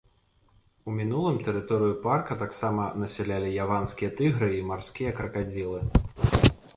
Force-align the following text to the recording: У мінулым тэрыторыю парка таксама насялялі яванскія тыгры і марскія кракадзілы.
У 0.91 0.93
мінулым 0.99 1.35
тэрыторыю 1.47 1.97
парка 2.05 2.37
таксама 2.43 2.87
насялялі 3.01 3.51
яванскія 3.65 4.09
тыгры 4.23 4.49
і 4.55 4.65
марскія 4.71 5.11
кракадзілы. 5.21 5.79